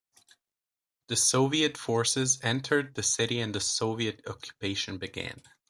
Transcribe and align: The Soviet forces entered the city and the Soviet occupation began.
The 1.09 1.15
Soviet 1.15 1.77
forces 1.77 2.39
entered 2.41 2.95
the 2.95 3.03
city 3.03 3.39
and 3.39 3.53
the 3.53 3.59
Soviet 3.59 4.23
occupation 4.25 4.97
began. 4.97 5.43